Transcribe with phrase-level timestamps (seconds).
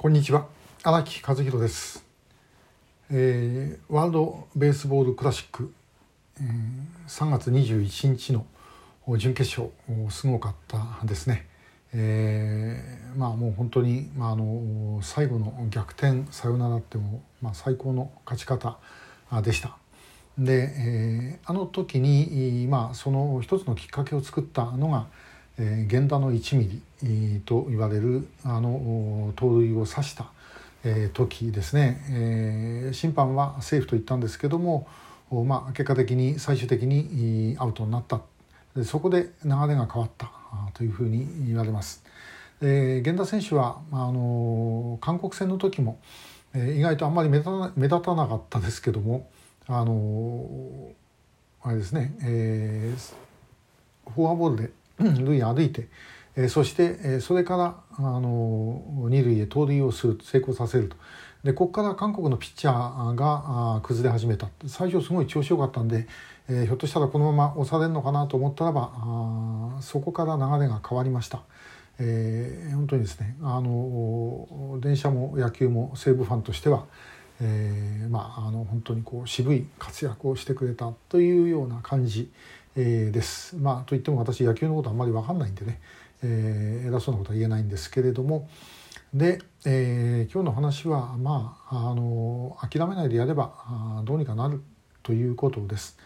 [0.00, 0.46] こんにちは。
[0.84, 2.04] 荒木和弘です、
[3.10, 5.74] えー、ワールドベースボールクラシック、
[6.40, 6.46] えー、
[7.08, 8.46] 3月21日の
[9.16, 9.70] 準決勝
[10.08, 11.48] すごかったですね、
[11.92, 18.78] えー、まあもう本当に、まあ、あの最後の逆転サヨナラっても、まあ、最高の勝ち方
[19.42, 19.78] でした。
[20.38, 25.08] で、えー、あの時に、まあ、その一つのきっかけを作ったのが
[25.58, 30.30] えー、源田の1ミリと言われるあの盗塁を刺した、
[30.84, 34.86] えー、時ですね、えー、審判はセーフと言ったんですけども、
[35.30, 38.20] まあ、結果的に最終的にアウトになった
[38.84, 40.30] そこで流れが変わった
[40.74, 42.04] というふうに言われます。
[42.60, 45.98] えー、源田選手はあの韓国戦の時も、
[46.54, 49.28] えー、意外とあんまり目立た目立たなかったですけども
[49.68, 50.92] あの
[51.62, 55.88] あれですね、えー、フォアボールで塁歩いて、
[56.36, 60.96] えー、そして、えー、それからあの二塁へ盗塁をする成功させると
[61.44, 66.06] でここから韓国のピッチャーがあ崩れ始めた最初すごい調子よかったんで、
[66.48, 71.42] えー、ひょっとしたらこのまま押されるのかなと思ったらばあそこから流れが変わりました。
[72.00, 76.86] えー、本当にですねあの電車も野球も西武ファンとしては、
[77.40, 82.30] えー、まああの本当にこう渋い活躍をしてくれたというような感じ
[82.80, 83.56] えー、です。
[83.56, 85.80] まあといっても私野球のことあんまり分かんないんでね、
[86.22, 88.48] えー、偉そうなことは言えないんですけれども
[89.12, 94.62] で、えー、今日の話はまああの諦めないでやればあどうにかなる
[95.02, 95.98] ということです。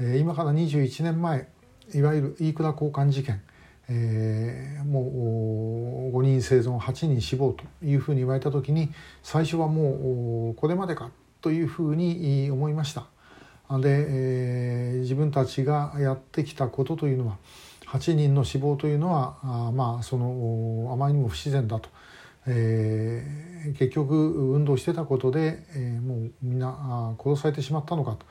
[0.00, 1.48] えー、今から21年前
[1.94, 3.42] いわゆる飯倉交換事件、
[3.90, 5.02] えー、も
[6.14, 8.90] う5人生存8人死亡というふうに言われた時に
[9.22, 11.10] 最初はもうこれまでか
[11.42, 13.06] というふうに思いました。
[13.80, 17.36] で、えー、自分たちがやってきたことというのは
[17.86, 21.88] 8人の死亡というのはあまあそのあまりにも不自然だと、
[22.46, 28.26] えー、結局運動してたことで、えー、もうみんな殺されてしまったのかと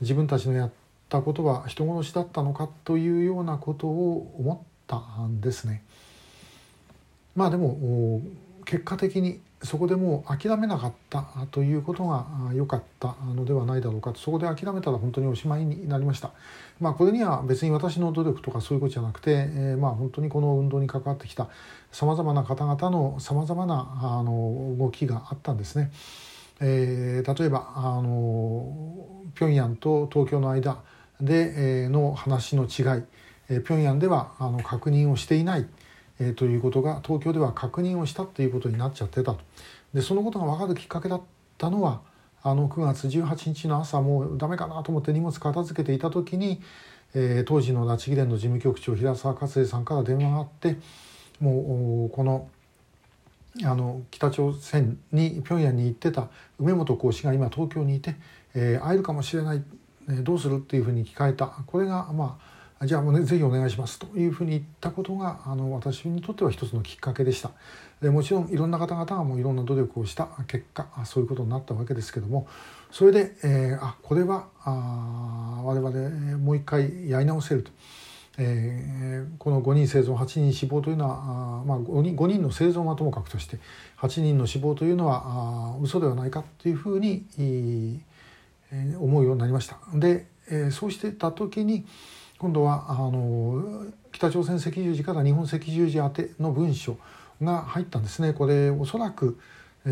[0.00, 0.70] 自分たちのやっ
[1.08, 5.84] たことは人殺しだったのかというようなことを思ったんですね。
[7.36, 8.22] まあでも
[8.64, 16.30] 結果的にそこでもう諦めなかったということが良かったのではないだろうかとそこで諦めたら本当におしまいになりました。
[16.80, 21.48] まあ、これには別に私の努力とかそういうことじゃなくて、えー、まあ本当にこの運動に関わってきた
[21.92, 25.90] さまざまな方々のさまざまなあの動きがあったんですね。
[26.60, 30.78] えー、例えばあの平壌と東京の間
[31.20, 33.04] で、えー、の話の違い、
[33.50, 35.66] えー、平壌ではあの確認をしていない。
[36.20, 39.40] えー、ということが東京では確認をしたということになっちゃってたと。
[39.94, 41.22] でそのことが分かるきっかけだっ
[41.58, 42.02] たのは
[42.42, 46.60] あの9月18日の朝もうダメかなと思って荷物片付けていた時に、
[47.14, 50.76] えー、当時の拉致議連の事務局長平沢勝栄さんから電話があって
[51.40, 52.48] もうこの
[53.64, 56.28] あの北朝鮮に平壌に行ってた
[56.58, 58.14] 梅本講師が今東京にいて、
[58.54, 59.64] えー、会えるかもしれない、
[60.08, 61.46] えー、どうするっていうふうに聞かれた。
[61.46, 67.50] これがまあじゃあもうねぜひお願いしますというふうに言ったことがあの私にとっては一つのきっかけでした
[68.00, 72.48] でもちろんいろんな方々がもういろんな努力をした結果そういうことになったわけですけども
[72.90, 77.70] それで、えー、あこれはあ我々もう一回やり直せると。
[78.38, 83.58] えー、この5人生存8人死亡というのはあ、まあ、5, 人5人の生存はともかくとして
[83.98, 89.76] 8人の死亡というのはあ嘘ではないかというふうに、えー、思うようになりました。
[89.92, 91.84] で、えー、そうしてた時に、
[92.40, 96.96] 今度はあの北朝鮮赤十字から日本赤十字宛ての文書
[97.42, 99.38] が入ったんですねこれおそらく、
[99.84, 99.88] え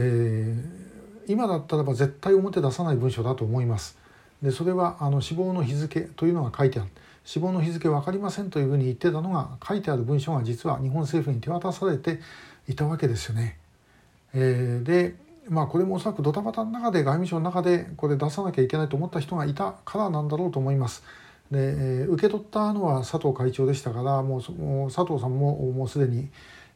[1.26, 3.98] ー、今だったらば絶対表出さない文書だと思います
[4.40, 6.88] でそれはあの死亡の日付というのが書いてある
[7.22, 12.20] 死亡の日付分かりませんというふうに言ってたのが書いてある文書が実は日本政府に手渡されて
[12.66, 13.58] いたわけですよね。
[14.32, 15.14] えー、で
[15.50, 21.02] まあこれもおそらくドタバタの中で外務省の中でこれ出さなきゃいけないと思った人がいたからなんだろうと思います。
[21.50, 26.28] で、えー、受け取ったのは佐藤会長でしたからもうもう佐藤さんももうすでに、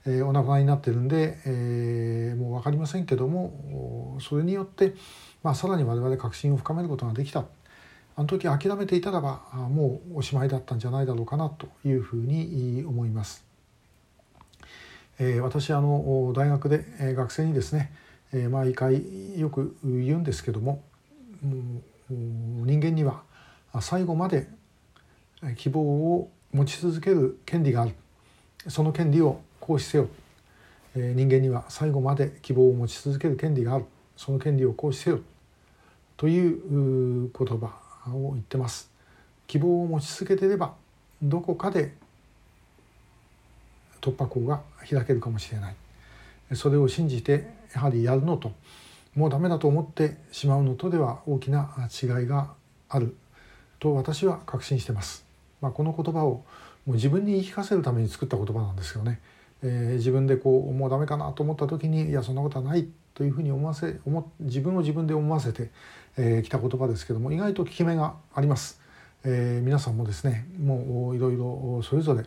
[0.07, 4.95] えー、お亡くなりになってるんで、えー、もう分かりませんけどもそれによって、
[5.43, 7.45] まあ、さらに我々確信を深めることができた
[8.15, 13.45] あの時諦めていたらばもうおしまいだったんじゃないだろうかなというふうに思います。
[15.19, 17.93] えー、私あの大学で、えー、学生にですね、
[18.33, 20.83] えー、毎回よく言うんですけども
[22.11, 23.23] 人間には
[23.81, 24.49] 最後まで
[25.57, 27.95] 希望を持ち続ける権利がある。
[28.69, 30.09] その権利を行使せよ。
[30.95, 33.87] 人間には最後まで希望を持ち続ける権利がある。
[34.17, 35.21] その権利を行使せよ。
[36.17, 37.73] という言葉
[38.09, 38.91] を言ってます。
[39.49, 40.75] 希望を持ち続けていれば
[41.21, 41.93] どこかで
[44.01, 45.77] 突破口が開けるかもしれない。
[46.55, 48.53] それを信じてやはりやるのと
[49.15, 52.53] もうダメだと思ってしまうのとでは大きな違いが
[52.89, 53.17] ある。
[53.81, 55.32] と私は確信してます。
[55.63, 56.45] まあ、この言葉を
[56.85, 59.21] もう自分に言い聞かせるために作った言葉なんですよね。
[59.63, 65.71] えー、自分でこうもうダメかなと思った時にいやそんなことはないというふうに思わせ思自分を自分で思わせてき、
[66.17, 68.81] えー、た言葉ですけども意外と効き目があります。
[69.25, 72.25] えー、皆さんもですねもういろいろそれぞれ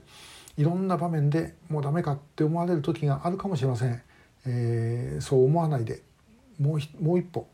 [0.58, 4.02] いろんな場面でもうダメかって思われる時があるかもしれません。
[4.46, 6.02] えー、そう思わないで
[6.58, 7.48] もうもう一歩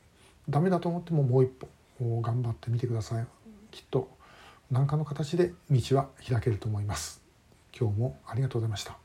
[0.48, 3.26] ダメだと思ってももう一歩頑張ってみてください。
[3.72, 4.10] きっと
[4.72, 7.22] 何かの形で道は開けると思います。
[7.78, 8.98] 今日もありがとうございました。